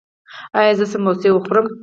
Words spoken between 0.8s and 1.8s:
سموسې وخورم؟